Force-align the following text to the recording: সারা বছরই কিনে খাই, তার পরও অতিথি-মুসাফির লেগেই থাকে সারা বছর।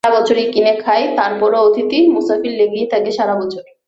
সারা 0.03 0.15
বছরই 0.17 0.47
কিনে 0.53 0.73
খাই, 0.83 1.01
তার 1.15 1.31
পরও 1.39 1.59
অতিথি-মুসাফির 1.63 2.53
লেগেই 2.59 2.87
থাকে 2.87 3.11
সারা 3.11 3.35
বছর। 3.35 3.63